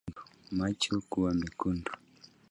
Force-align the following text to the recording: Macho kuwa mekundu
Macho 0.57 0.95
kuwa 1.09 1.31
mekundu 1.39 1.91